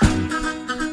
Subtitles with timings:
[0.00, 0.83] フフフフ。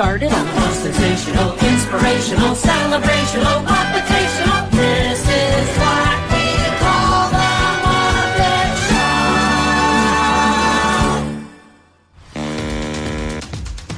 [0.00, 4.70] Started the sensational, inspirational, celebrational, motivational.
[4.70, 6.46] This is what we
[6.78, 7.52] call the
[7.84, 9.18] Muppet Show.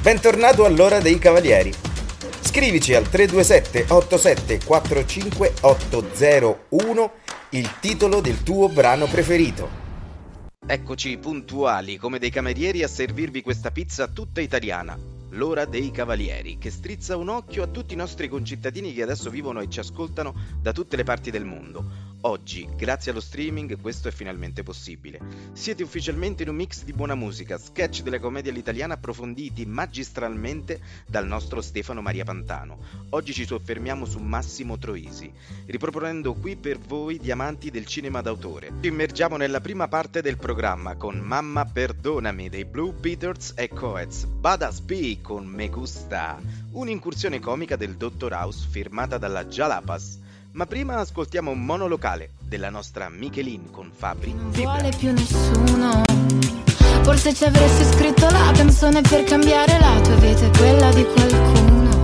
[0.01, 1.71] Bentornato all'ora dei cavalieri.
[2.41, 7.11] Scrivici al 327 87 45 801
[7.51, 9.69] il titolo del tuo brano preferito.
[10.67, 15.21] Eccoci puntuali come dei camerieri a servirvi questa pizza tutta italiana.
[15.33, 19.61] L'ora dei cavalieri, che strizza un occhio a tutti i nostri concittadini che adesso vivono
[19.61, 22.11] e ci ascoltano da tutte le parti del mondo.
[22.25, 25.19] Oggi, grazie allo streaming, questo è finalmente possibile.
[25.51, 31.27] Siete ufficialmente in un mix di buona musica, sketch della commedia all'italiana approfonditi magistralmente dal
[31.27, 32.77] nostro Stefano Maria Pantano.
[33.09, 35.29] Oggi ci soffermiamo su Massimo Troisi,
[35.65, 38.71] riproponendo qui per voi diamanti del cinema d'autore.
[38.79, 44.23] Ci immergiamo nella prima parte del programma con Mamma Perdonami dei Blue Beaters e Coets,
[44.25, 46.37] Badass B con Me Gusta,
[46.73, 50.19] un'incursione comica del Dottor House firmata dalla Jalapas.
[50.51, 54.73] Ma prima ascoltiamo un monolocale della nostra Michelin con Fabri Fibra.
[54.73, 56.03] vuole più nessuno.
[57.01, 62.01] Forse ci avresti scritto la canzone per cambiare la tua vita e quella di qualcuno.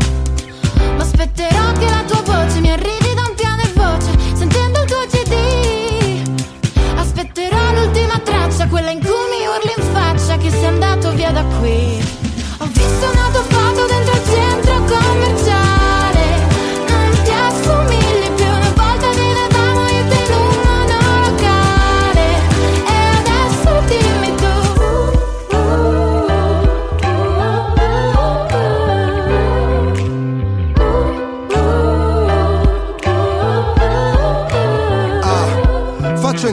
[0.95, 4.87] Ma aspetterò che la tua voce mi arrivi da un piano e voce, sentendo il
[4.87, 6.97] tuo CD.
[6.97, 11.43] Aspetterò l'ultima traccia, quella in cui mi urli in faccia che sei andato via da
[11.59, 12.28] qui.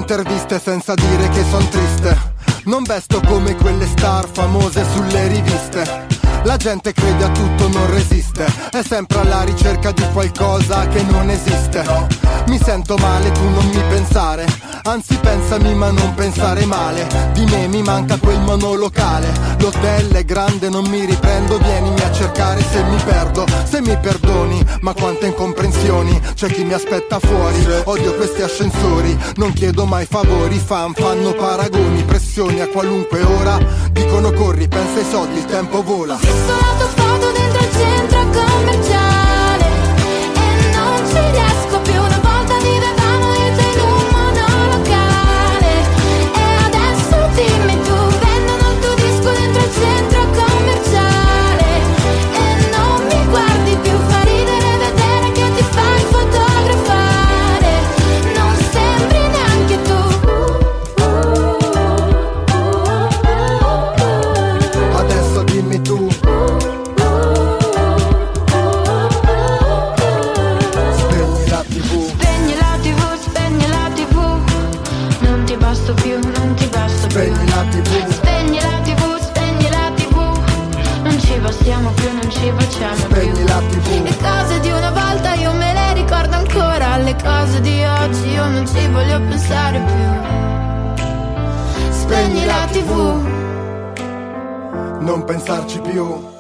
[0.09, 2.36] Interviste senza dire che son triste.
[2.67, 5.85] Non vesto come quelle star famose sulle riviste.
[6.43, 8.45] La gente crede a tutto, non resiste.
[8.73, 11.85] È sempre alla ricerca di qualcosa che non esiste.
[12.47, 14.47] Mi sento male, tu non mi pensare.
[14.85, 17.07] Anzi, pensami, ma non pensare male.
[17.33, 19.33] Di me mi manca quel monolocale.
[19.59, 21.59] L'hotel è grande, non mi riprendo.
[21.59, 23.45] Vienimi a cercare se mi perdo.
[23.65, 26.21] Se mi perdoni, ma quante incomprensioni.
[26.35, 27.67] C'è chi mi aspetta fuori.
[27.85, 29.19] Odio questi ascensori.
[29.37, 30.59] Non chiedo mai favori.
[30.59, 33.59] Fan fanno paragoni, pressioni a qualunque ora.
[33.91, 37.06] Dicono corri, pensa ai soldi, il tempo vola.
[92.77, 92.93] Tv
[95.01, 96.36] Non pensarci più.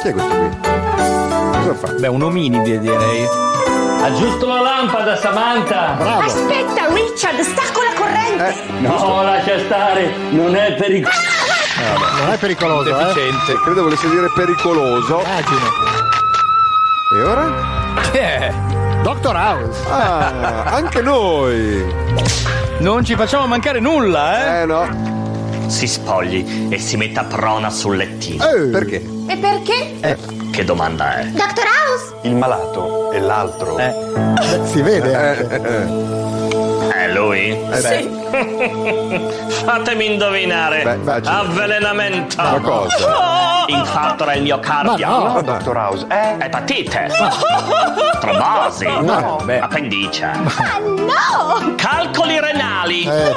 [0.00, 0.48] Chi è questo qui?
[1.52, 1.92] Cosa fa?
[1.98, 3.26] Beh, un ominide direi.
[4.02, 5.96] Aggiusto la lampada, Samantha!
[6.22, 8.54] Aspetta, Richard, sta con la corrente.
[8.80, 11.20] No, lascia stare, non è pericoloso.
[12.20, 13.04] Non è pericoloso, eh?
[13.04, 13.54] Deficiente.
[13.64, 15.20] Credo volesse dire pericoloso.
[15.20, 15.70] Immagino.
[17.12, 17.52] E ora?
[18.12, 18.54] Che è?
[19.02, 19.88] Doctor House.
[19.88, 21.84] Ah, anche noi.
[22.78, 24.62] Non ci facciamo mancare nulla, eh?
[24.62, 25.14] Eh no.
[25.66, 28.44] Si spogli e si metta prona sul lettino.
[28.70, 29.14] Perché?
[29.28, 29.94] E perché?
[30.00, 30.16] Eh,
[30.52, 31.24] che domanda è?
[31.26, 31.40] Dr.
[31.42, 32.14] House?
[32.22, 33.76] Il malato e l'altro.
[34.64, 35.60] Si vede anche.
[36.92, 37.58] È lui?
[37.74, 38.25] Sì.
[39.64, 40.82] Fatemi indovinare.
[40.82, 41.36] Beh, immagino.
[41.38, 42.42] Avvelenamento.
[42.42, 43.64] Ma cosa?
[43.66, 45.06] Infarto del miocardio.
[45.08, 45.42] Ma no.
[45.42, 46.44] Dottor House, eh?
[46.44, 47.08] Epatite.
[48.20, 48.86] Trombosi.
[49.00, 49.40] No.
[49.44, 49.58] Beh.
[49.60, 50.24] Appendice.
[50.24, 51.74] Ah, no!
[51.76, 53.04] Calcoli renali.
[53.04, 53.34] Eh.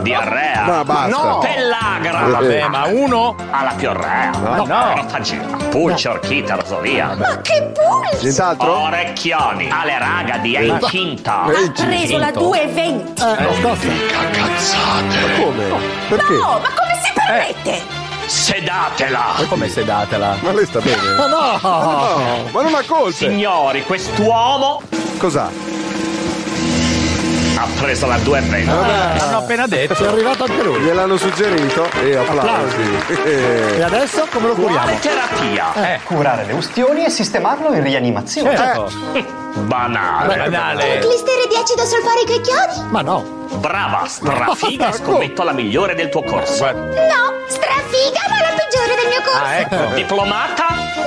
[0.00, 0.62] Diarrea.
[0.66, 1.38] Ma basta.
[1.38, 2.26] Pellagra.
[2.26, 2.30] Eh.
[2.30, 3.34] Vabbè, ma uno?
[3.50, 4.30] Alla piorrea.
[4.30, 4.64] No.
[4.64, 4.92] No.
[4.94, 5.40] Profagia.
[5.70, 7.14] Pulce, orchite, rosolia.
[7.16, 8.22] Ma che pulso!
[8.22, 8.80] Nient'altro?
[8.82, 9.68] Orecchioni.
[9.70, 11.44] Alle raga di Encinta.
[11.48, 13.22] Eh, Ha preso la 220.
[13.22, 13.46] Eh,
[14.36, 14.76] nascosta.
[14.78, 15.64] Ma come?
[16.08, 16.32] Perché?
[16.32, 17.82] No, ma come si permette?
[18.26, 19.34] Sedatela.
[19.48, 20.36] Come sedatela?
[20.40, 21.02] Ma lei sta bene?
[21.16, 21.58] Ma no!
[21.62, 23.12] No, ma non ha colpe.
[23.12, 24.82] Signori, quest'uomo
[25.18, 25.74] Cos'ha?
[27.58, 28.66] ha preso la 220.
[28.66, 30.04] L'hanno appena detto.
[30.04, 30.80] È arrivato anche lui.
[30.80, 32.76] Gliel'hanno suggerito e applausi.
[33.24, 34.82] E adesso come lo curiamo?
[34.82, 35.72] Quale terapia?
[35.94, 36.00] Eh.
[36.04, 38.56] Curare le ustioni e sistemarlo in rianimazione.
[38.56, 38.90] Certo.
[39.60, 40.36] Banale.
[40.36, 40.98] Banale.
[40.98, 42.90] Clistere di acido solfarico e chiodi?
[42.90, 43.35] Ma no.
[43.56, 46.64] Brava, strafiga, scommetto la migliore del tuo corso.
[46.70, 49.42] No, strafiga, ma la peggiore del mio corso.
[49.42, 49.94] Ah, ecco.
[49.94, 50.66] Diplomata?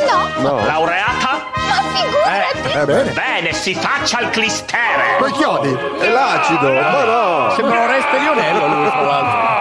[0.09, 0.65] No, No.
[0.65, 1.47] Laureata?
[1.53, 2.77] ma figurati.
[2.77, 3.11] Eh bene.
[3.11, 5.15] Bene, si faccia il clistere.
[5.17, 5.77] Quei chiodi.
[5.99, 6.71] È l'acido.
[6.71, 7.53] Ma no.
[7.55, 9.57] Sembra un re spedionello lui, tra l'altro.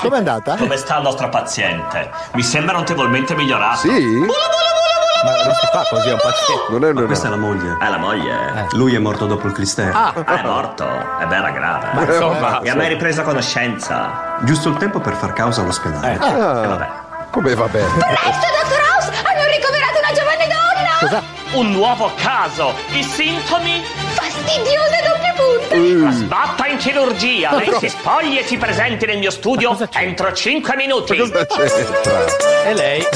[0.00, 0.56] Com'è andata?
[0.56, 2.10] Come sta il nostro paziente?
[2.32, 3.80] Mi sembra notevolmente migliorato.
[3.80, 3.88] Sì?
[3.90, 4.79] Bula, bula, bula,
[5.24, 6.64] Ma non si fa così, è un paziente.
[6.70, 7.76] Non è Ma questa è la moglie.
[7.80, 8.66] È la moglie.
[8.72, 9.92] Lui è morto dopo il Cristero.
[9.96, 10.86] Ah, È morto.
[11.20, 11.88] Ed era grave.
[11.92, 14.36] Ma insomma- Mi ha mai ripreso conoscenza.
[14.40, 16.18] Giusto il tempo per far causa all'ospedale.
[16.20, 17.86] Ah, come va bene?
[17.86, 19.10] Presto, dottor House!
[19.24, 21.22] Hanno ricoverato una giovane donna!
[21.52, 22.74] Un nuovo caso.
[22.90, 23.82] I sintomi?
[24.12, 26.12] Fastidiose doppie punte!
[26.12, 27.54] Sbatta in chirurgia.
[27.56, 31.16] Lei si spogli e si presenti nel mio studio entro 5 minuti.
[31.18, 32.24] Cosa c'entra?
[32.64, 33.06] E lei?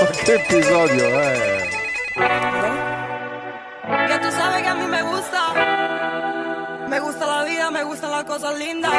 [0.00, 1.68] Ma che episodio è?
[4.08, 5.40] Que tú sabes que a mí me gusta.
[6.88, 8.92] Me gusta la vida, me gustan las cosas lindas.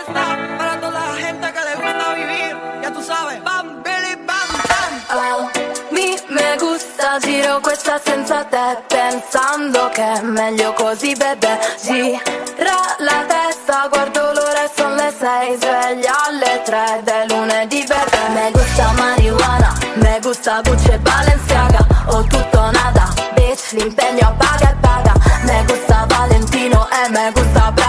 [0.00, 2.56] Esta para toda la gente que le gusta vivir.
[2.82, 3.42] Ya tú sabes.
[3.42, 5.68] Bam, Billy, bam, bam.
[5.90, 13.24] Mi me gusta, giro questa senza te Pensando che è meglio così bebè Gira la
[13.26, 17.26] testa, guardo l'ora e son le sei Sveglia alle tre del
[20.18, 21.86] me gusta Gucci e Balenciaga.
[22.08, 25.14] O tutto o nada, bitch, l'impegno paga e paga.
[25.44, 27.87] Me gusta Valentino e me gusta Prada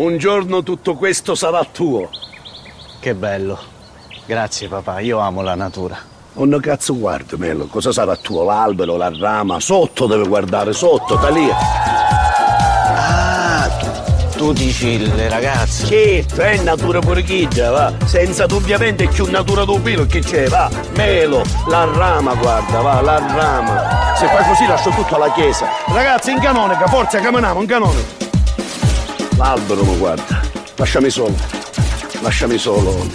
[0.00, 2.08] Un giorno tutto questo sarà tuo.
[3.00, 3.58] Che bello.
[4.24, 5.98] Grazie papà, io amo la natura.
[6.32, 8.42] Non cazzo guarda Melo, cosa sarà tuo?
[8.44, 11.46] L'albero, la rama, sotto deve guardare, sotto, da lì.
[12.86, 13.68] Ah,
[14.38, 15.84] tu dici le ragazze.
[15.84, 17.92] Certo, è natura pure chiggia, va.
[18.06, 20.70] Senza dubbiamente più natura tu pilo che c'è, va.
[20.96, 24.14] Melo, la rama, guarda, va, la rama.
[24.16, 25.66] Se fai così lascio tutto alla chiesa.
[25.88, 28.28] Ragazzi, in canonica, forza, camminiamo, in canone.
[29.40, 30.42] L'albero mi guarda.
[30.76, 31.34] Lasciami solo.
[32.20, 33.08] Lasciami solo.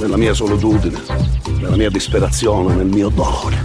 [0.00, 1.00] Nella mia solitudine,
[1.60, 3.56] nella mia disperazione, nel mio dolore.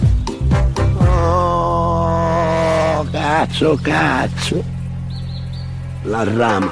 [0.98, 4.62] Oh, cazzo, cazzo.
[6.04, 6.70] La rama.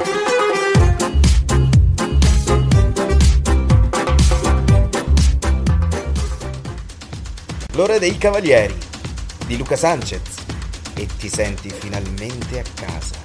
[7.75, 8.77] l'ora dei cavalieri
[9.47, 10.21] di Luca Sanchez
[10.95, 13.22] e ti senti finalmente a casa.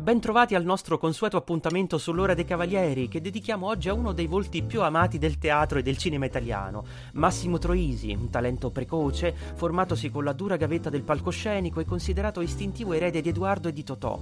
[0.00, 4.62] Bentrovati al nostro consueto appuntamento sull'Ora dei Cavalieri, che dedichiamo oggi a uno dei volti
[4.62, 10.24] più amati del teatro e del cinema italiano, Massimo Troisi, un talento precoce, formatosi con
[10.24, 14.18] la dura gavetta del palcoscenico e considerato istintivo erede di Edoardo e di Totò.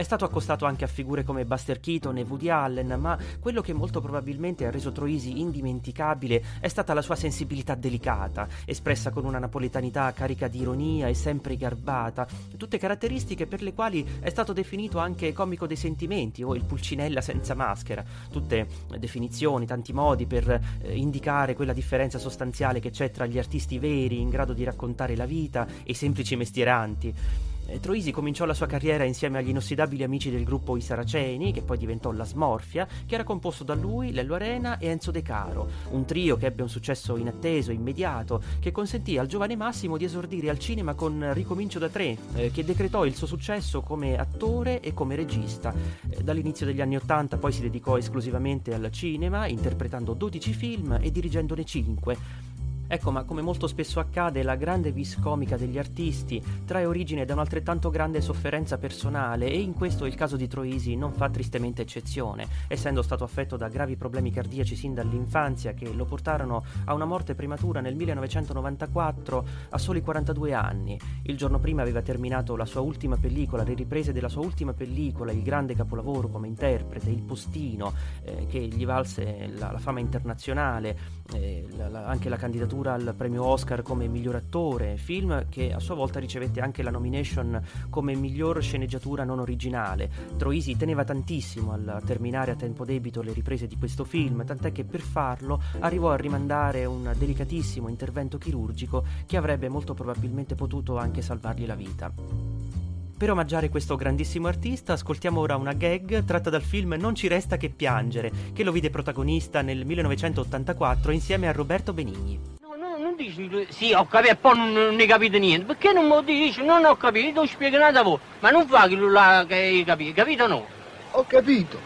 [0.00, 3.74] È stato accostato anche a figure come Buster Keaton e Woody Allen, ma quello che
[3.74, 9.38] molto probabilmente ha reso Troisi indimenticabile è stata la sua sensibilità delicata, espressa con una
[9.38, 12.26] napoletanità carica di ironia e sempre garbata,
[12.56, 17.20] tutte caratteristiche per le quali è stato definito anche comico dei sentimenti o il pulcinella
[17.20, 23.26] senza maschera, tutte definizioni, tanti modi per eh, indicare quella differenza sostanziale che c'è tra
[23.26, 27.49] gli artisti veri in grado di raccontare la vita e i semplici mestieranti.
[27.70, 31.62] Eh, Troisi cominciò la sua carriera insieme agli inossidabili amici del gruppo I Saraceni, che
[31.62, 35.70] poi diventò la Smorfia, che era composto da lui, Lello Arena e Enzo De Caro,
[35.90, 40.50] un trio che ebbe un successo inatteso, immediato, che consentì al giovane Massimo di esordire
[40.50, 44.92] al cinema con Ricomincio da tre, eh, che decretò il suo successo come attore e
[44.92, 45.72] come regista.
[46.08, 51.12] Eh, dall'inizio degli anni Ottanta poi si dedicò esclusivamente al cinema, interpretando 12 film e
[51.12, 52.48] dirigendone 5.
[52.92, 57.34] Ecco, ma come molto spesso accade, la grande vis comica degli artisti trae origine da
[57.34, 62.48] un'altrettanto grande sofferenza personale e in questo il caso di Troisi non fa tristemente eccezione,
[62.66, 67.36] essendo stato affetto da gravi problemi cardiaci sin dall'infanzia che lo portarono a una morte
[67.36, 70.98] prematura nel 1994 a soli 42 anni.
[71.22, 75.30] Il giorno prima aveva terminato la sua ultima pellicola, le riprese della sua ultima pellicola,
[75.30, 77.92] il grande capolavoro come interprete, Il Postino,
[78.24, 80.96] eh, che gli valse la, la fama internazionale,
[81.34, 85.78] eh, la- la- anche la candidatura al premio Oscar come miglior attore, film che a
[85.78, 90.10] sua volta ricevette anche la nomination come miglior sceneggiatura non originale.
[90.36, 94.84] Troisi teneva tantissimo al terminare a tempo debito le riprese di questo film, tant'è che
[94.84, 101.22] per farlo arrivò a rimandare un delicatissimo intervento chirurgico che avrebbe molto probabilmente potuto anche
[101.22, 102.89] salvargli la vita.
[103.20, 107.58] Per omaggiare questo grandissimo artista, ascoltiamo ora una gag tratta dal film Non ci resta
[107.58, 112.40] che piangere, che lo vide protagonista nel 1984 insieme a Roberto Benigni.
[112.62, 115.66] No, no, non dici, sì, ho capito, e poi non, non ne capite niente.
[115.66, 116.64] Perché non me lo dici?
[116.64, 118.18] Non ho capito, ti ho spiegato a voi.
[118.38, 120.66] Ma non fa che che hai capito, capito o no?
[121.10, 121.78] Ho capito.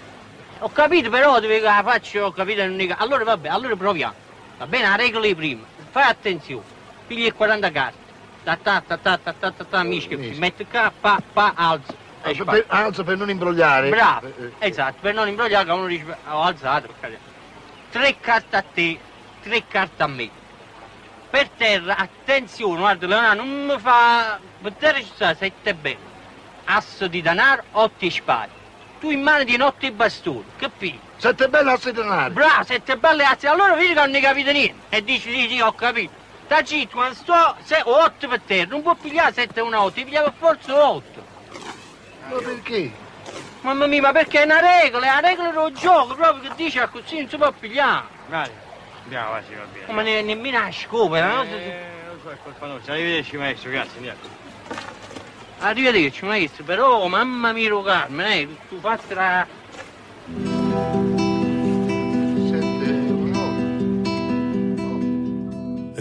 [0.61, 4.15] Ho capito, però devi la faccio, ho capito, non ne cap- Allora vabbè, allora proviamo.
[4.59, 5.65] Va bene, la regola prima.
[5.91, 6.63] Fai attenzione.
[7.09, 8.04] Pigli le 40 carte.
[8.45, 11.81] Ta ta ta ta ta ta ta ta, mischia, metti qua, pa, pa.
[12.23, 13.89] Ecco, Per- alzo per non imbrogliare.
[13.89, 14.27] Bravo,
[14.59, 16.89] Eh, esatto, per non imbrogliare che uno dice, ho alzato.
[17.91, 18.99] Tre carte a te,
[19.43, 20.29] tre carte a me.
[21.31, 24.39] Per terra, attenzione, guarda Leonardo, non mi fa...
[24.61, 26.13] Per terra ci sta sette belle.
[26.65, 28.53] Asso di denaro, otto spade.
[29.01, 30.99] Tu in mano di notte bastoni, capito?
[31.17, 32.33] Sette belle asse di denaro.
[32.33, 34.97] Bravo, sette belle asse, allora vedi che non ne capite niente.
[34.97, 36.13] E dici, sì, sì, ho capito.
[36.47, 39.93] Da zitto, quando sto, se, otto per terra, non può pigliare sette e una otto,
[39.93, 41.25] ti pigliava forza otto.
[42.29, 42.93] Ma perché?
[43.63, 46.87] Mamma mia, ma perché è una regola, è una regola del gioco, proprio che dice
[46.91, 48.05] così non si può pigliare.
[48.29, 48.51] Vai,
[49.05, 49.93] andiamo, sì, va bene.
[49.93, 51.43] Ma ne, nemmeno a scopere, no?
[51.45, 52.93] Eh, lo so, è colpa nostra.
[52.93, 54.19] Arrivederci, maestro, grazie, andiamo.
[55.61, 59.47] Arrivederci maestro, però mamma mia lo Carmen, eh, tu fatti la...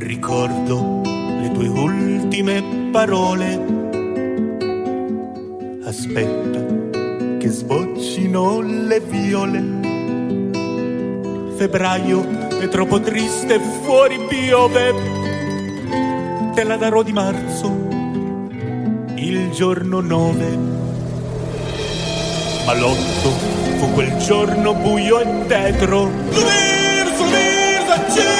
[0.04, 2.62] Ricordo le tue ultime
[2.92, 3.66] parole.
[5.86, 6.60] Aspetta
[7.38, 9.64] che sboccino le viole.
[11.56, 14.94] Febbraio è troppo triste, fuori piove.
[16.54, 17.74] Te la darò di marzo,
[19.16, 20.58] il giorno 9.
[22.66, 23.30] Ma l'otto
[23.78, 26.10] fu quel giorno buio e tetro.
[26.30, 28.33] Che il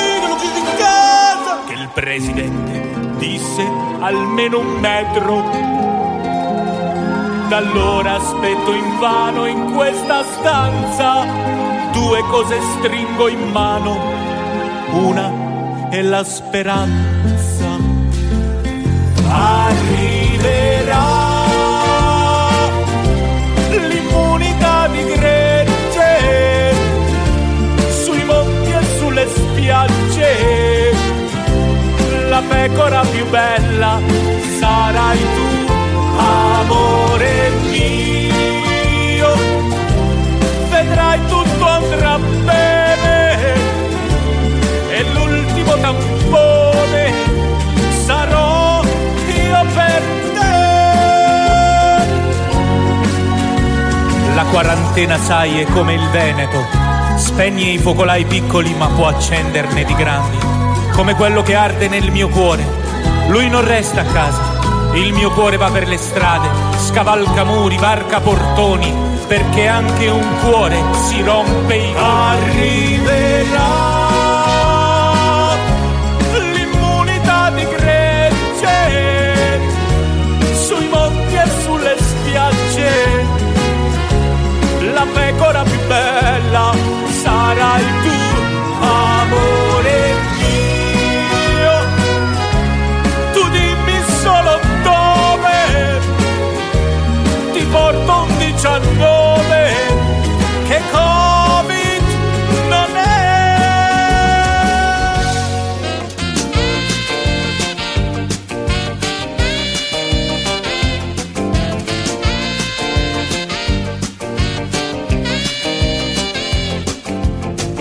[1.94, 3.62] presidente disse
[4.00, 5.42] almeno un metro.
[7.48, 11.26] Da allora aspetto invano in questa stanza.
[11.92, 13.98] Due cose stringo in mano.
[14.92, 17.78] Una è la speranza.
[19.28, 21.23] Arriverà
[32.68, 34.00] pecora più bella
[34.58, 35.72] sarai tu,
[36.18, 39.32] amore mio.
[40.70, 43.34] Vedrai tutto andrà bene
[44.92, 47.12] e l'ultimo tampone
[48.06, 50.02] sarò io per
[50.36, 50.56] te.
[54.36, 56.66] La quarantena, sai, è come il Veneto,
[57.18, 60.38] Spegne i focolai piccoli ma può accenderne di grandi,
[60.94, 62.64] come quello che arde nel mio cuore.
[63.28, 64.60] Lui non resta a casa,
[64.94, 68.94] il mio cuore va per le strade, scavalca muri, varca portoni,
[69.28, 70.78] perché anche un cuore
[71.08, 73.93] si rompe i Arriverà
[97.74, 99.72] ti porto un 19
[100.68, 102.04] che Covid
[102.68, 103.02] non è.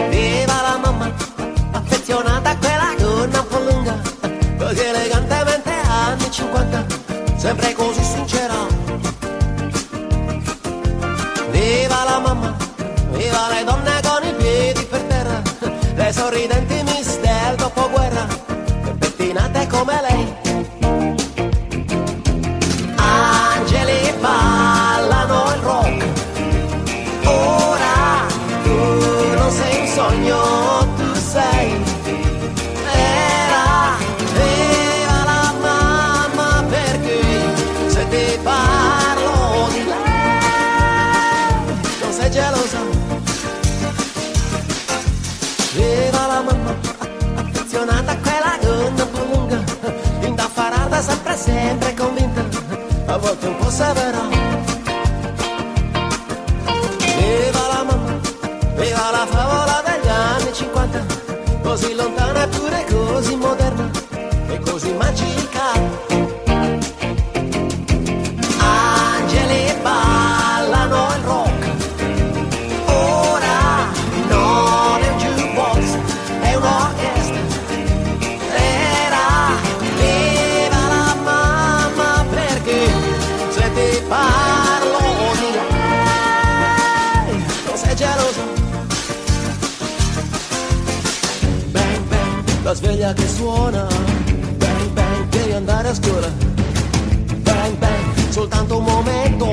[0.09, 1.13] Viva la mamma,
[1.73, 4.01] affezionata a quella gonna un po' lunga,
[4.57, 6.87] così elegantemente anni 50,
[7.37, 8.52] sempre così sincera.
[13.33, 13.92] Viva le donne
[53.23, 54.21] volte un po' severa.
[57.17, 58.21] Viva la mamma,
[58.75, 61.07] viva la favola degli anni 50,
[61.63, 62.72] così lontana eppure così
[92.93, 93.87] sveglia che suona.
[94.57, 96.31] Bang bang, devi andare a scuola.
[97.43, 99.52] Bang bang, soltanto un momento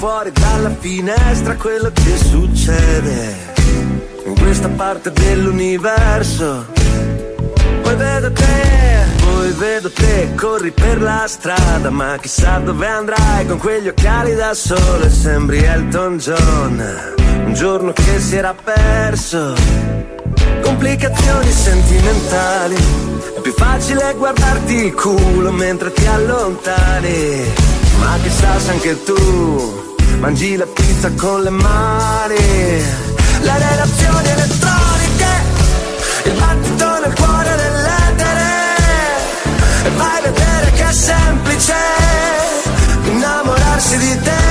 [0.00, 3.36] fuori dalla finestra quello che succede
[4.24, 6.64] in questa parte dell'universo.
[7.82, 13.58] Poi vedo te, poi vedo te, corri per la strada, ma chissà dove andrai con
[13.58, 19.52] quegli occhiali da sole, sembri Elton John, un giorno che si era perso.
[20.62, 22.76] Complicazioni sentimentali,
[23.36, 27.44] è più facile guardarti il culo mentre ti allontani.
[27.98, 29.88] Ma chissà se anche tu
[30.20, 32.36] mangi la pizza con le mani.
[33.42, 35.32] Le relazioni elettroniche,
[36.24, 38.48] il battito nel cuore dell'etere.
[39.84, 41.74] E vai a vedere che è semplice
[43.10, 44.50] innamorarsi di te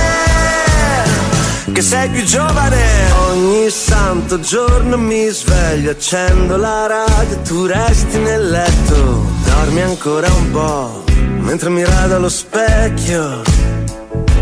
[1.71, 3.12] che sei più giovane.
[3.29, 10.51] Ogni santo giorno mi sveglio, accendo la radio, tu resti nel letto, dormi ancora un
[10.51, 11.03] po',
[11.39, 13.78] mentre mi rado allo specchio.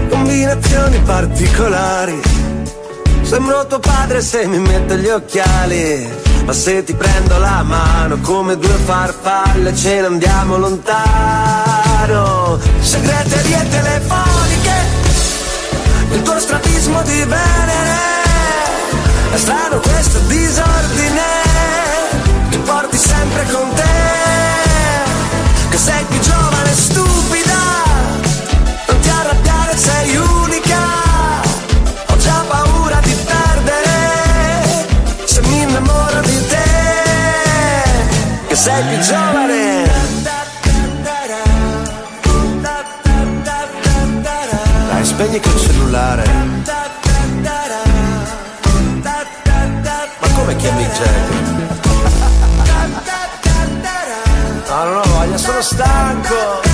[0.09, 2.21] Combinazioni particolari.
[3.21, 6.09] Sembro tuo padre se mi metto gli occhiali.
[6.45, 12.57] Ma se ti prendo la mano come due farfalle ce ne andiamo lontano.
[12.79, 14.75] Segreterie telefoniche
[16.11, 17.95] il tuo strabismo di Venere.
[19.33, 21.21] È strano questo disordine,
[22.49, 23.83] ti porti sempre con te,
[25.69, 26.75] che sei più giovane e
[38.77, 39.89] sei più giovane.
[44.89, 46.25] Dai spegni quel cellulare.
[50.19, 51.55] Ma come chiami Jack?
[54.69, 56.66] No, non ho voglia, sono stanco.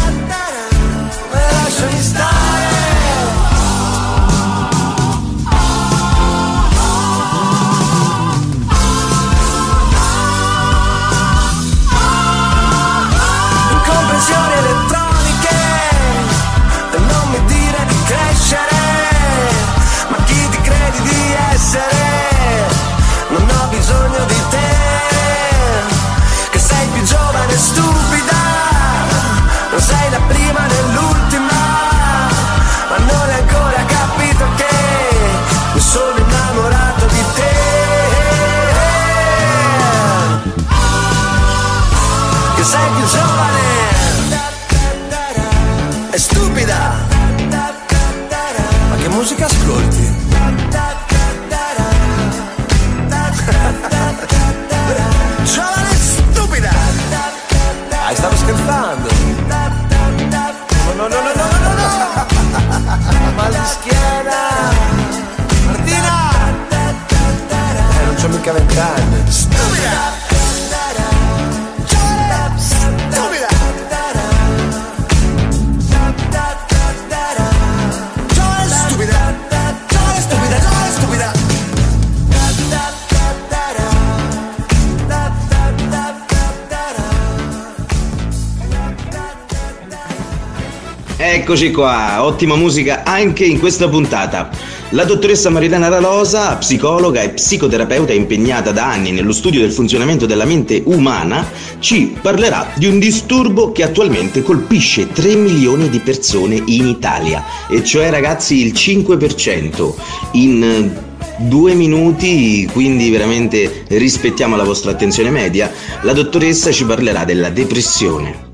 [91.53, 94.49] Eccoci qua, ottima musica anche in questa puntata.
[94.89, 100.45] La dottoressa Marilena Ralosa, psicologa e psicoterapeuta impegnata da anni nello studio del funzionamento della
[100.45, 106.87] mente umana, ci parlerà di un disturbo che attualmente colpisce 3 milioni di persone in
[106.87, 109.93] Italia, e cioè ragazzi il 5%.
[110.31, 117.25] In eh, due minuti, quindi veramente rispettiamo la vostra attenzione media, la dottoressa ci parlerà
[117.25, 118.49] della depressione.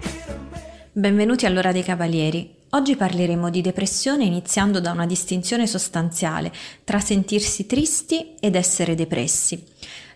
[0.91, 2.57] Benvenuti all'ora dei cavalieri.
[2.73, 6.51] Oggi parleremo di depressione iniziando da una distinzione sostanziale
[6.83, 9.63] tra sentirsi tristi ed essere depressi.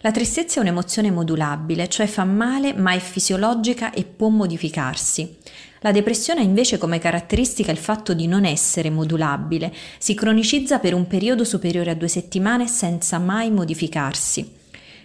[0.02, 5.38] La tristezza è un'emozione modulabile, cioè fa male ma è fisiologica e può modificarsi.
[5.80, 10.94] La depressione ha invece come caratteristica il fatto di non essere modulabile, si cronicizza per
[10.94, 14.62] un periodo superiore a due settimane senza mai modificarsi.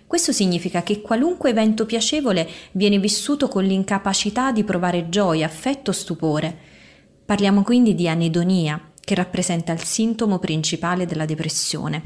[0.06, 5.94] Questo significa che qualunque evento piacevole viene vissuto con l'incapacità di provare gioia, affetto o
[5.94, 6.67] stupore.
[7.28, 12.02] Parliamo quindi di anedonia, che rappresenta il sintomo principale della depressione.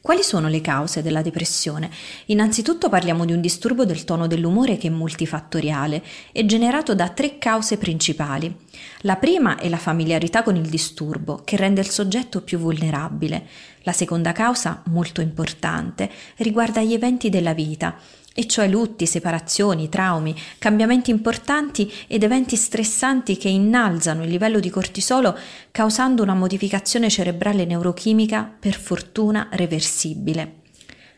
[0.00, 1.90] Quali sono le cause della depressione?
[2.26, 6.02] Innanzitutto parliamo di un disturbo del tono dell'umore che è multifattoriale
[6.32, 8.56] e generato da tre cause principali.
[9.00, 13.46] La prima è la familiarità con il disturbo, che rende il soggetto più vulnerabile.
[13.82, 17.94] La seconda causa, molto importante, riguarda gli eventi della vita,
[18.38, 24.68] e cioè lutti, separazioni, traumi, cambiamenti importanti ed eventi stressanti che innalzano il livello di
[24.68, 25.34] cortisolo
[25.70, 30.56] causando una modificazione cerebrale neurochimica per fortuna reversibile.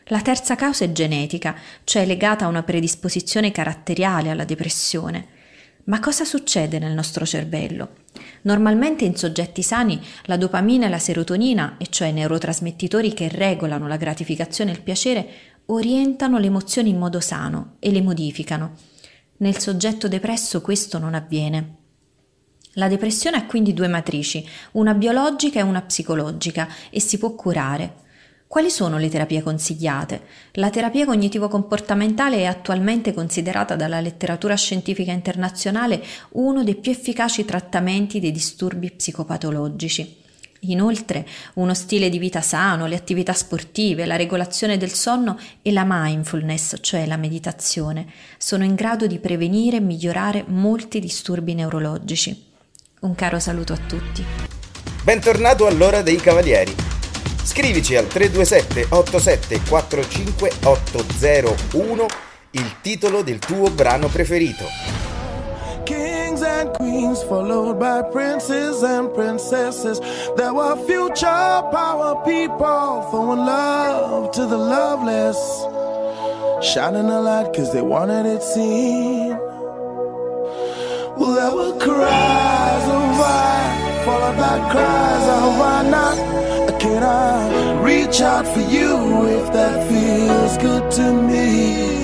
[0.05, 5.27] La terza causa è genetica, cioè legata a una predisposizione caratteriale alla depressione.
[5.89, 7.95] Ma cosa succede nel nostro cervello?
[8.43, 13.97] Normalmente in soggetti sani la dopamina e la serotonina, e cioè neurotrasmettitori che regolano la
[13.97, 15.27] gratificazione e il piacere,
[15.71, 18.73] orientano le emozioni in modo sano e le modificano.
[19.37, 21.75] Nel soggetto depresso questo non avviene.
[22.73, 28.07] La depressione ha quindi due matrici, una biologica e una psicologica, e si può curare.
[28.47, 30.21] Quali sono le terapie consigliate?
[30.53, 38.19] La terapia cognitivo-comportamentale è attualmente considerata dalla letteratura scientifica internazionale uno dei più efficaci trattamenti
[38.19, 40.27] dei disturbi psicopatologici.
[40.61, 45.85] Inoltre, uno stile di vita sano, le attività sportive, la regolazione del sonno e la
[45.85, 52.47] mindfulness, cioè la meditazione, sono in grado di prevenire e migliorare molti disturbi neurologici.
[53.01, 54.25] Un caro saluto a tutti.
[55.03, 56.75] Bentornato all'ora dei cavalieri.
[57.41, 62.05] Scrivici al 327 87 45 801
[62.51, 65.08] il titolo del tuo brano preferito.
[65.89, 69.99] Kings and queens, followed by princes and princesses.
[70.37, 75.39] There were future power people throwing love to the loveless,
[76.63, 79.29] shining a light because they wanted it seen.
[81.17, 86.17] Well, there were cries of why, followed by cries of why not?
[86.79, 91.97] Can I reach out for you if that feels good to me?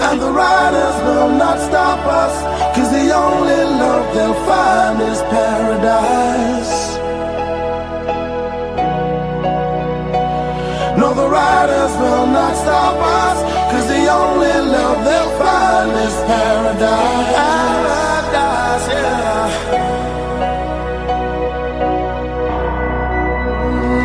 [0.00, 6.74] And the riders will not stop us, Cause the only love they'll find is paradise.
[10.96, 13.38] No, the riders will not stop us.
[13.70, 17.34] Cause the only love they'll find is paradise.
[17.36, 19.82] Paradise, yeah.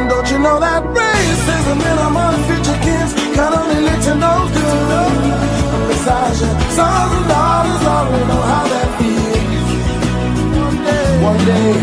[0.09, 4.33] Don't you know that racism in our modern future kids can only lead to no
[4.57, 5.87] good?
[5.87, 7.36] Besides, your sons
[8.05, 9.71] and know how that feels.
[11.29, 11.73] One day,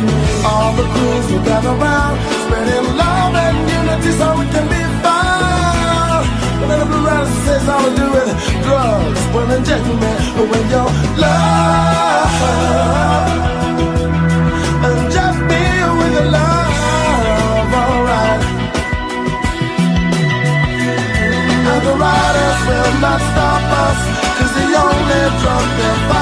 [0.46, 6.24] all the crews will gather round, spreading love and unity so we can be found.
[6.60, 8.30] But then the blue says all to do with
[8.62, 10.12] drugs, will inject me
[10.50, 11.93] with your love.
[25.42, 26.13] drop the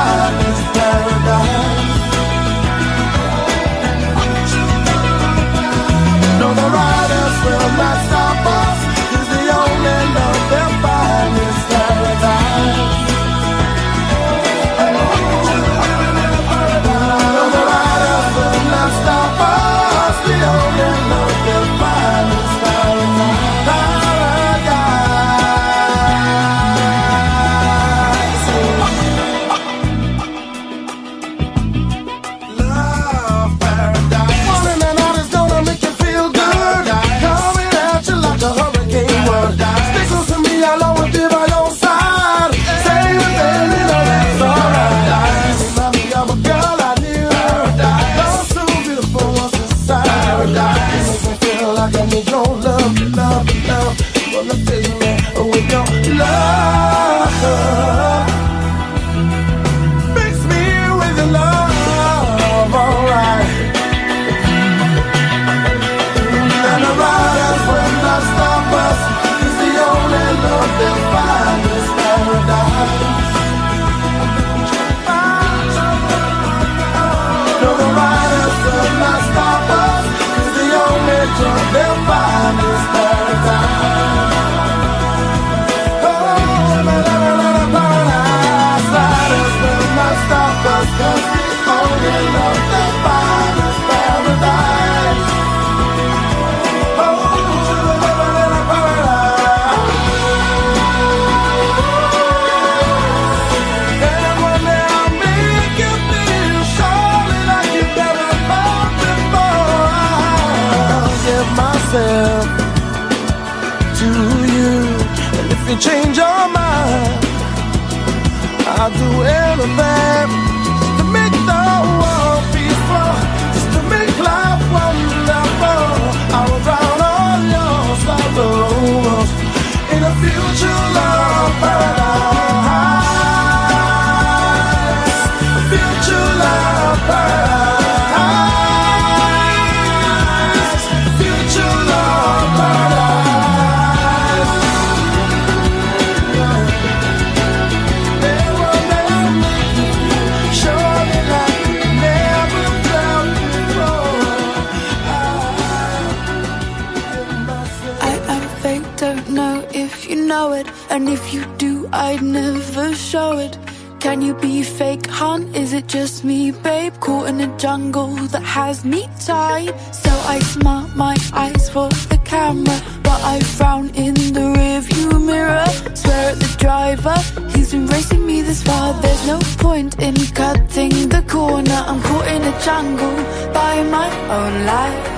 [182.65, 183.17] jungle
[183.53, 184.09] by my
[184.39, 185.13] own lies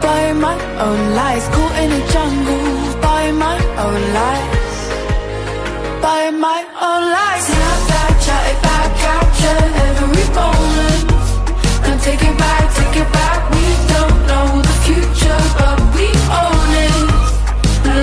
[0.00, 0.56] by my
[0.86, 4.78] own lies, caught in a jungle by my own lies,
[6.06, 7.44] by my own lies.
[7.46, 11.04] Snap back, chat it back, capture every moment,
[11.86, 13.38] and take it back, take it back.
[13.54, 16.19] We don't know the future, but we.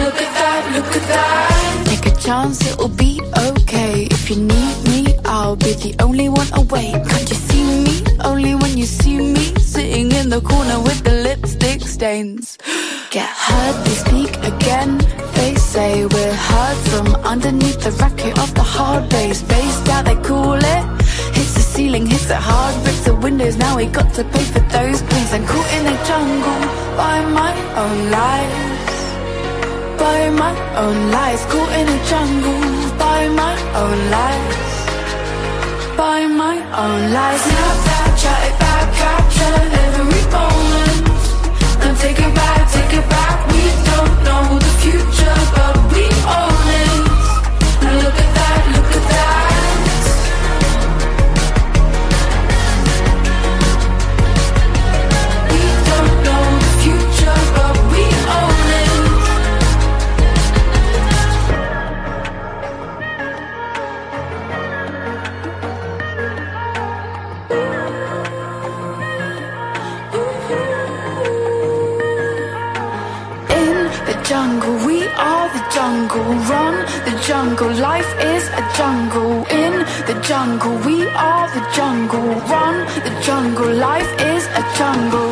[0.08, 1.84] Look at that, look at that.
[1.90, 4.08] Take a chance, it'll be okay.
[4.10, 6.96] If you need me, I'll be the only one awake.
[7.10, 7.96] Can't you see me?
[8.24, 12.58] Only when you see me sitting in the corner with the lipstick stains.
[13.12, 14.98] Get heard, they speak again.
[15.36, 19.42] They say we're heard from underneath the racket of the hard bass.
[19.44, 20.84] Based out, they call it.
[21.36, 23.58] Hits the ceiling, hits it hard, breaks the windows.
[23.58, 25.34] Now we got to pay for those plays.
[25.34, 26.62] I'm caught in the jungle
[26.96, 28.77] by my own lies
[29.98, 32.62] by my own lies Caught in a jungle.
[32.98, 34.56] By my own lies.
[35.98, 37.44] By my own lies.
[37.58, 41.04] Now that try back, capture every moment.
[41.82, 43.38] Now take it back, take it back.
[43.52, 46.06] We don't know the future but we
[46.38, 46.67] own
[76.08, 76.34] jungle.
[76.50, 77.72] Run the jungle.
[77.74, 79.46] Life is a jungle.
[79.48, 79.74] In
[80.06, 82.30] the jungle, we are the jungle.
[82.50, 83.74] Run the jungle.
[83.74, 85.30] Life is a jungle.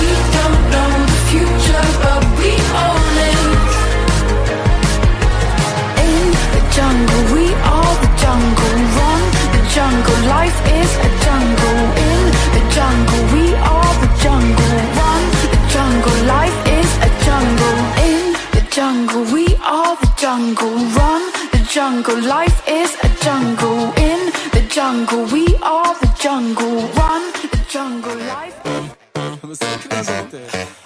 [0.00, 2.50] We don't know the future, but we
[2.84, 3.40] own it.
[6.06, 6.24] In
[6.54, 7.44] the jungle, we
[7.74, 8.76] are the jungle.
[8.98, 9.22] Run
[9.54, 10.18] the jungle.
[10.36, 11.80] Life is a jungle.
[12.08, 12.22] In
[12.54, 13.43] the jungle, we
[20.54, 20.76] jungle.
[20.96, 22.20] Run the jungle.
[22.22, 23.92] Life is a jungle.
[23.96, 26.88] In the jungle, we are the jungle.
[26.92, 28.16] Run the jungle.
[28.16, 28.60] Life.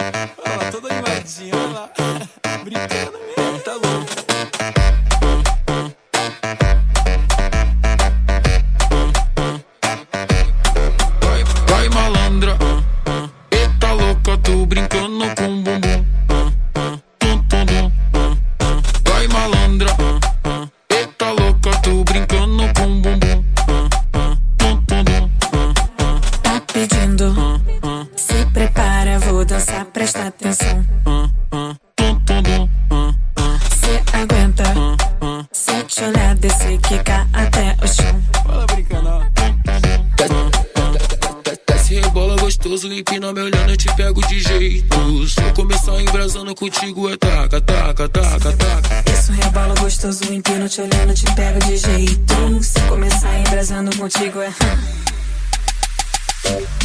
[51.89, 52.62] jeito.
[52.62, 54.53] Se começar embrasando contigo é.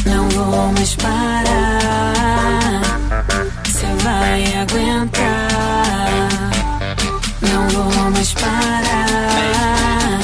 [0.06, 2.82] Não vou mais parar.
[3.66, 5.30] Cê vai aguentar.
[7.41, 10.20] Não vou mais parar.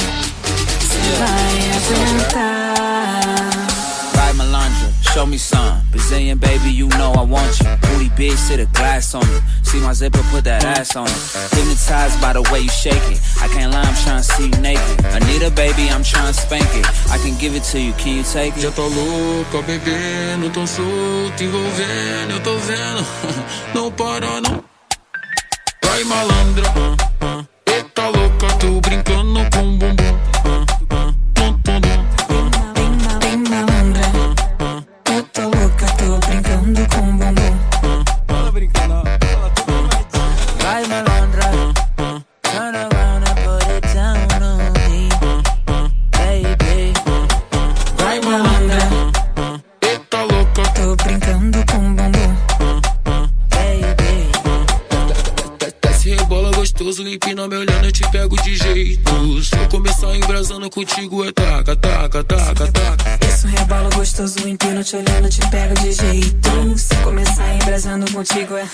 [0.80, 2.89] Cê vai aguentar.
[5.14, 5.82] Show me some.
[5.90, 7.66] Brazilian baby, you know I want you.
[7.82, 9.42] Booty big, sit a glass on it.
[9.64, 11.22] See my zipper, put that ass on it.
[11.50, 13.20] Hypnotized by the way you shake it.
[13.42, 15.04] I can't lie, I'm trying to see you naked.
[15.06, 16.86] Anita, baby, I'm trying to spank it.
[17.10, 18.62] I can give it to you, can you take it?
[18.62, 23.04] Já tô louca, bebendo, tão solto, envolvendo, eu tô vendo.
[23.74, 24.62] Não para, não.
[25.84, 26.64] Vai malandra,
[27.66, 30.29] eita louca, tô brincando com bumbum.
[60.70, 63.26] Contigo, é taca, taca, taca, taca.
[63.26, 66.78] Isso rebola gostoso, empino te olhando, te pego de jeito.
[66.78, 68.66] Se começar embrasando contigo é.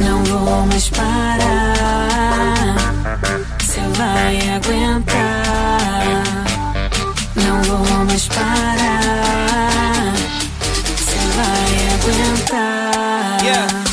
[0.00, 2.76] Não vou mais parar.
[3.62, 6.24] Cê vai aguentar.
[7.36, 10.14] Não vou mais parar.
[10.98, 13.44] Cê vai aguentar.
[13.44, 13.84] Yeah.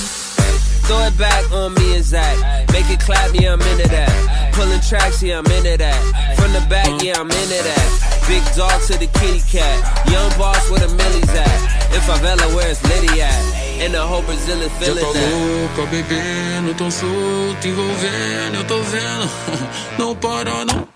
[0.87, 2.37] Throw it back on me and Zach.
[2.71, 4.40] Make it clap, yeah, I'm into that.
[4.53, 6.01] Pulling tracks, yeah, I'm into that.
[6.37, 7.87] From the back, yeah, I'm into that.
[8.27, 9.77] Big dog to the kitty cat.
[10.09, 11.59] Young boss where the millies at.
[11.93, 13.81] In favela, where's Liddy at?
[13.81, 15.31] In the whole Brazilian Já feeling tô that.
[15.31, 19.29] louca, bebendo, tão solto, envolvendo, eu tô vendo.
[19.97, 20.87] Não para, não.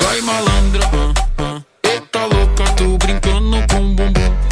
[0.00, 0.88] Vai malandra,
[1.82, 4.43] eita louca, tô brincando com bumbum.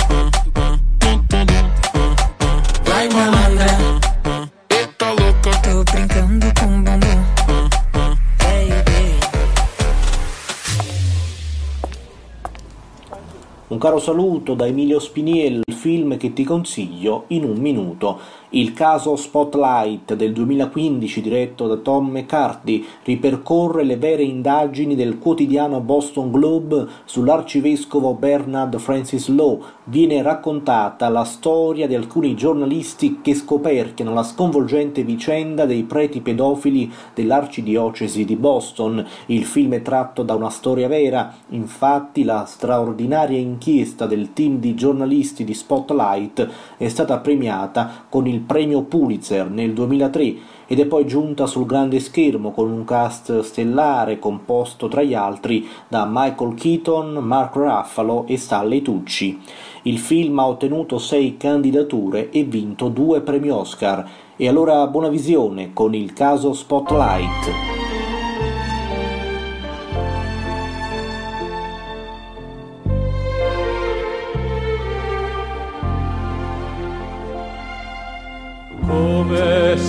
[13.82, 18.16] Caro saluto da Emilio Spiniello, il film che ti consiglio in un minuto.
[18.54, 25.80] Il caso Spotlight del 2015 diretto da Tom McCarthy ripercorre le vere indagini del quotidiano
[25.80, 29.58] Boston Globe sull'arcivescovo Bernard Francis Law.
[29.84, 36.92] Viene raccontata la storia di alcuni giornalisti che scoperchiano la sconvolgente vicenda dei preti pedofili
[37.14, 39.02] dell'arcidiocesi di Boston.
[39.26, 44.74] Il film è tratto da una storia vera, infatti la straordinaria inchiesta del team di
[44.74, 46.46] giornalisti di Spotlight
[46.76, 50.34] è stata premiata con il premio Pulitzer nel 2003
[50.66, 55.68] ed è poi giunta sul grande schermo con un cast stellare composto tra gli altri
[55.88, 59.38] da Michael Keaton, Mark Ruffalo e Stanley Tucci.
[59.82, 64.08] Il film ha ottenuto sei candidature e vinto due premi Oscar.
[64.36, 67.91] E allora buona visione con il caso Spotlight.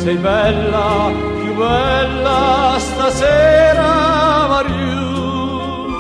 [0.04, 5.92] Sei bella, più bella stasera, Mariù.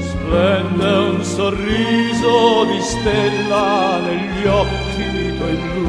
[0.00, 5.86] Splende un sorriso di stella negli occhi tuoi blu.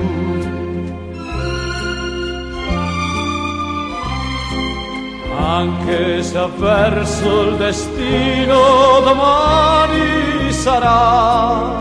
[5.40, 11.79] Anche se avverso il destino domani sarà.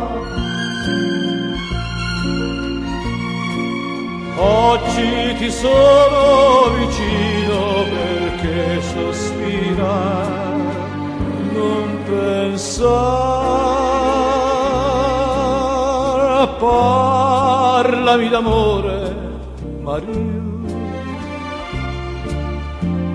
[4.41, 10.27] Oggi ti sono vicino perché sospira.
[11.53, 13.19] Non pensare,
[16.59, 19.17] parlami d'amore,
[19.81, 20.47] Maria.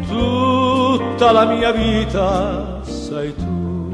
[0.10, 3.92] Tutta la mia vita sei tu,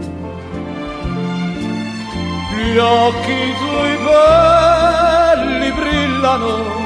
[2.55, 6.78] gli occhi tuoi belli brillano,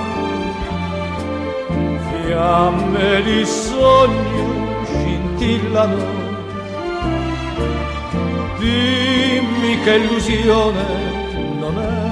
[2.24, 6.24] fiamme di sogno scintillano
[8.64, 10.86] dimmi che illusione
[11.60, 12.12] non è.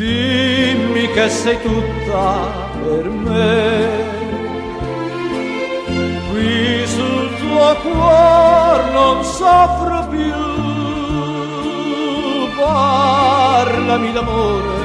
[0.00, 2.46] Dimmi che sei tutta
[2.82, 4.06] per me.
[6.30, 10.46] Qui sul tuo cuore non soffro più.
[12.56, 14.77] Parlami d'amore,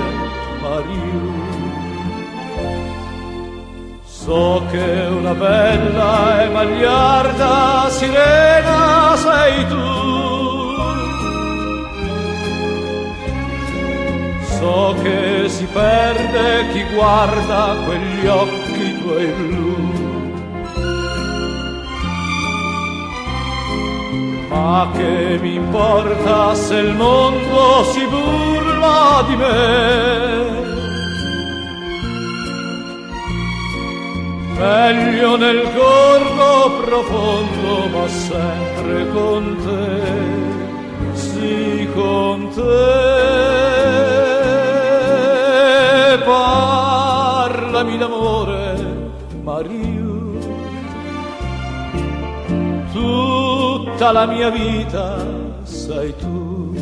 [4.34, 9.90] So che una bella e magliarda sirena sei tu.
[14.58, 19.76] So che si perde chi guarda quegli occhi tuoi blu.
[24.50, 30.63] Ma che mi importa se il mondo si burla di me?
[34.64, 43.02] Meglio nel corpo profondo, ma sempre con te, sì con te.
[46.24, 48.66] Parlami d'amore,
[49.44, 50.38] Mario,
[52.94, 55.26] tutta la mia vita
[55.64, 56.74] sei tu.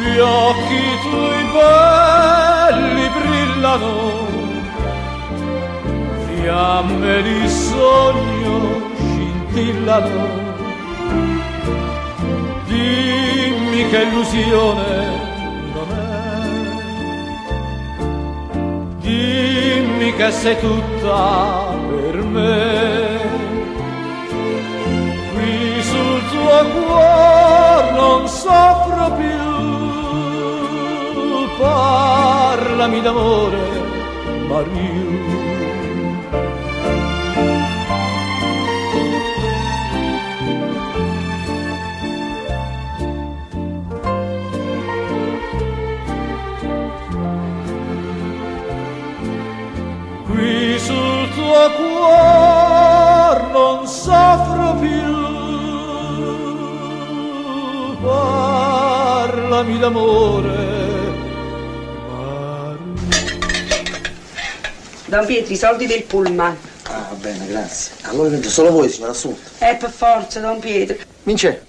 [0.00, 4.47] Gli occhi tuoi belli brillano
[6.48, 10.26] fiamme di sogno scintillano.
[12.64, 14.90] Dimmi che illusione
[15.74, 16.26] non è.
[19.00, 23.18] Dimmi che sei tutta per me.
[25.34, 29.36] Qui sul tuo cuore non soffro più.
[31.58, 33.62] Parlami d'amore,
[34.48, 35.08] Mario.
[65.18, 66.56] Don Pietro, i soldi del pullman.
[66.84, 67.92] Ah, va bene, grazie.
[68.02, 69.68] Allora niente, solo voi, signora Assunta.
[69.68, 70.96] Eh, per forza, Don Pietro.
[71.24, 71.66] Vince.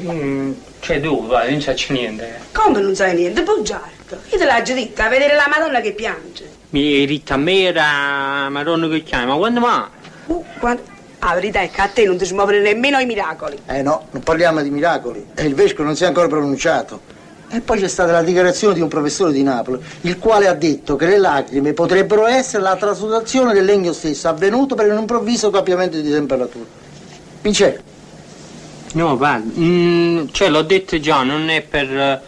[0.00, 2.38] Mm, cioè dove, vai, non c'è niente.
[2.52, 3.42] Come non sai niente?
[3.42, 4.20] Bugiardo.
[4.30, 6.48] Io te l'ho già detto, a vedere la Madonna che piange.
[6.70, 9.84] Mi hai detto a me era Madonna che chiama, ma quando mai?
[10.26, 10.82] Uh, quando...
[11.18, 13.58] Ah, la verità è che a te non ti si muovono nemmeno i miracoli.
[13.66, 15.26] Eh no, non parliamo di miracoli.
[15.34, 17.00] E il vescovo non si è ancora pronunciato.
[17.54, 20.96] E poi c'è stata la dichiarazione di un professore di Napoli, il quale ha detto
[20.96, 26.00] che le lacrime potrebbero essere la trasutazione del legno stesso, avvenuto per un improvviso cambiamento
[26.00, 26.64] di temperatura.
[27.42, 27.82] Vince,
[28.94, 32.20] No, guarda, mm, cioè l'ho detto già, non è per eh,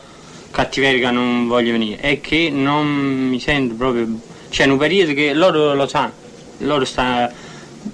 [0.51, 4.09] cattiveria che non voglio venire, è che non mi sento proprio...
[4.49, 6.13] C'è un periodo che loro lo sanno,
[6.59, 7.33] loro sta...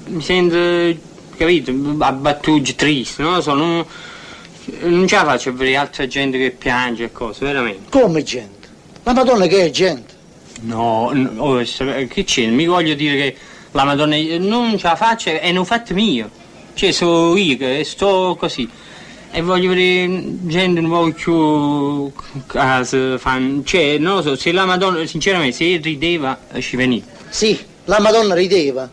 [0.07, 0.99] mi sento,
[1.37, 3.87] capito, abbattuto, triste, non lo so,
[4.81, 7.91] non, ce la faccio a vedere altra gente che piange e cose, veramente.
[7.91, 8.69] come gente?
[9.03, 10.15] La Madonna che è gente?
[10.61, 11.63] No, no, oh,
[12.09, 12.47] che c'è?
[12.47, 13.37] Mi voglio dire che
[13.73, 16.31] la Madonna non ce la faccio, è un fatto mio.
[16.75, 18.69] Cioè, sono io che sto così.
[19.35, 22.13] E voglio vedere gente un po' più
[22.47, 23.63] casa, fan.
[23.65, 27.07] Cioè, non lo so, se la Madonna, sinceramente, se rideva, ci veniva.
[27.29, 28.89] Sì, la Madonna rideva.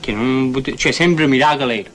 [0.00, 1.90] Che non cioè, sempre miracolo era.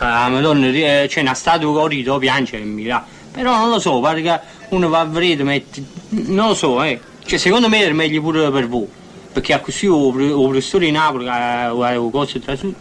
[0.00, 3.18] La Madonna, eh, c'è una statua che rido, piange, è miracolo.
[3.32, 4.40] Però non lo so, pare che
[4.70, 5.84] uno va a vedere, mette...
[6.08, 6.98] Non lo so, eh.
[7.24, 8.88] Cioè, secondo me è meglio pure per voi.
[9.32, 12.74] Perché a così il professore di Napoli, che aveva cose tra su,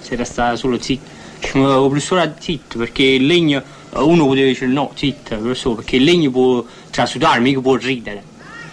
[0.00, 1.10] si resta solo zitto.
[1.40, 6.04] Il professore ha zitto, perché il legno, uno poteva dire no, zitto, professore, perché il
[6.04, 8.22] legno può trasudare, mica può ridere.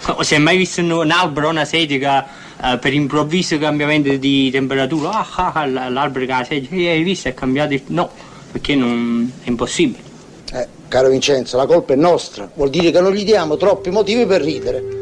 [0.06, 2.30] O se hai mai visto un, albero una sedia che
[2.64, 7.04] eh, per improvviso cambiamento di temperatura, ah, ah, ah, l'albero che ha la sedia, hai
[7.04, 7.76] visto, è cambiato?
[7.88, 8.10] No,
[8.52, 10.04] perché non, è impossibile.
[10.54, 12.50] Eh, caro Vincenzo, la colpa è nostra.
[12.54, 15.00] Vuol dire che non gli diamo troppi motivi per ridere.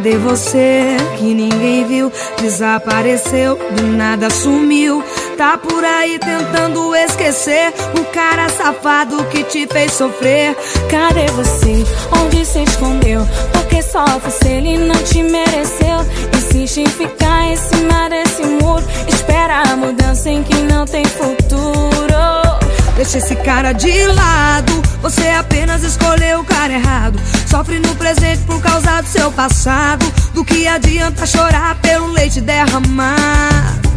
[0.00, 2.12] Cadê você que ninguém viu?
[2.40, 5.02] Desapareceu, do nada sumiu.
[5.40, 10.54] Tá por aí tentando esquecer o cara safado que te fez sofrer.
[10.90, 11.82] Cadê você?
[12.12, 13.26] Onde se escondeu?
[13.50, 16.04] Porque sofre se ele não te mereceu.
[16.36, 18.84] Insiste em ficar em cima desse muro.
[19.08, 22.58] Espera a mudança em que não tem futuro.
[22.94, 24.82] Deixa esse cara de lado.
[25.00, 27.18] Você apenas escolheu o cara errado.
[27.46, 30.04] Sofre no presente por causa do seu passado.
[30.34, 33.89] Do que adianta chorar pelo leite derramar?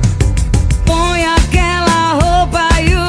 [0.86, 3.03] Põe aquela roupa e o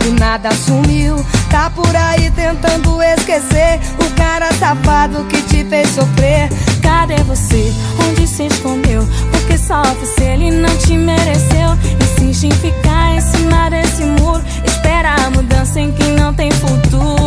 [0.00, 1.16] Do nada sumiu.
[1.50, 6.48] Tá por aí tentando esquecer o cara safado que te fez sofrer.
[6.82, 7.72] Cadê você?
[8.08, 9.06] Onde se escondeu?
[9.30, 11.76] Porque sofre se ele não te mereceu.
[12.02, 14.42] Insiste em ficar em cima desse muro.
[14.64, 17.20] Espera a mudança em que não tem futuro.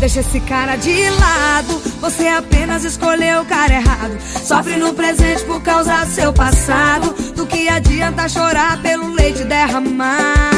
[0.00, 1.82] Deixa esse cara de lado.
[2.00, 4.16] Você apenas escolheu o cara errado.
[4.20, 7.14] Sofre no presente por causa do seu passado.
[7.34, 10.57] Do que adianta chorar pelo leite derramar?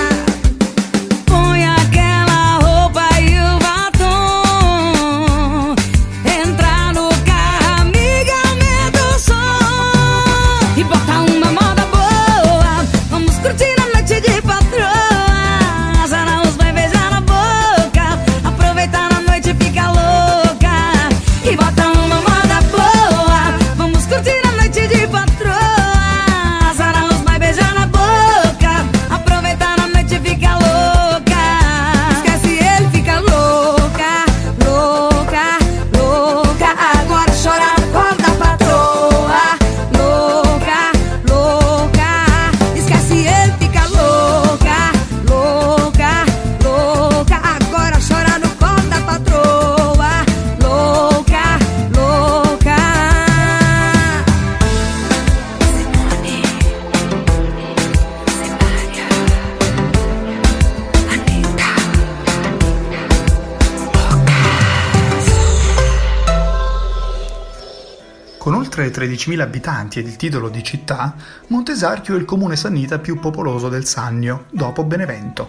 [69.00, 71.14] 13.000 abitanti ed il titolo di città,
[71.46, 75.48] Montesarchio è il comune sannita più popoloso del Sannio, dopo Benevento.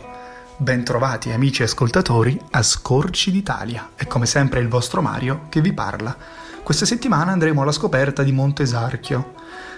[0.55, 3.89] Bentrovati amici ascoltatori a Scorci d'Italia.
[3.95, 6.15] È come sempre il vostro Mario che vi parla.
[6.63, 9.33] Questa settimana andremo alla scoperta di Montesarchio.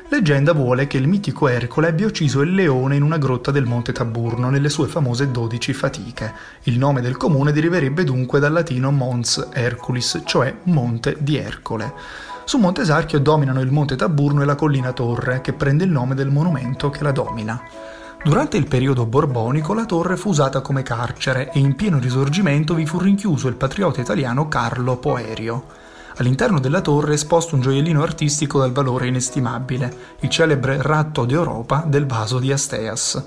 [0.09, 3.91] Leggenda vuole che il mitico Ercole abbia ucciso il leone in una grotta del Monte
[3.91, 6.31] Taburno nelle sue famose 12 fatiche.
[6.63, 12.31] Il nome del comune deriverebbe dunque dal latino Mons Herculis, cioè Monte di Ercole.
[12.45, 16.29] Su Montesarchio dominano il Monte Taburno e la collina Torre, che prende il nome del
[16.29, 17.61] monumento che la domina.
[18.23, 22.85] Durante il periodo borbonico la torre fu usata come carcere e in pieno risorgimento vi
[22.85, 25.65] fu rinchiuso il patriota italiano Carlo Poerio.
[26.17, 31.83] All'interno della torre è esposto un gioiellino artistico dal valore inestimabile, il celebre ratto d'Europa
[31.87, 33.23] del vaso di Asteas.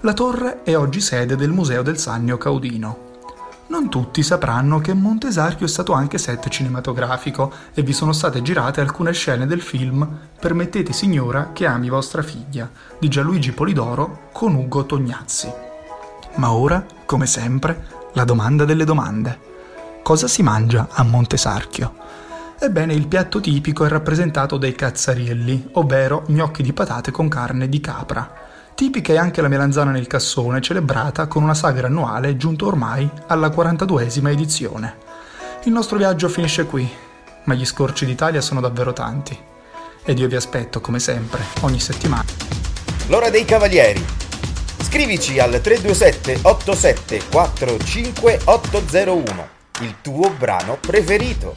[0.00, 3.03] La torre è oggi sede del Museo del Sannio Caudino.
[3.66, 8.82] Non tutti sapranno che Montesarchio è stato anche set cinematografico e vi sono state girate
[8.82, 10.06] alcune scene del film
[10.38, 15.50] Permettete signora che ami vostra figlia di Gianluigi Polidoro con Ugo Tognazzi.
[16.34, 19.52] Ma ora, come sempre, la domanda delle domande.
[20.02, 21.94] Cosa si mangia a Montesarchio?
[22.58, 27.80] Ebbene, il piatto tipico è rappresentato dai cazzarielli, ovvero gnocchi di patate con carne di
[27.80, 28.43] capra.
[28.74, 33.46] Tipica è anche la melanzana nel cassone, celebrata con una sagra annuale giunta ormai alla
[33.46, 34.96] 42esima edizione.
[35.62, 36.90] Il nostro viaggio finisce qui,
[37.44, 39.38] ma gli scorci d'Italia sono davvero tanti.
[40.02, 42.24] Ed io vi aspetto, come sempre, ogni settimana.
[43.06, 44.04] L'ora dei cavalieri.
[44.82, 49.48] Scrivici al 327 87 45 801
[49.82, 51.56] il tuo brano preferito.